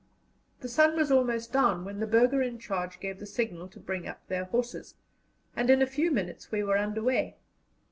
[0.61, 4.07] The sun was almost down when the burgher in charge gave the signal to bring
[4.07, 4.95] up their horses,
[5.55, 7.35] and in a few minutes we were under way.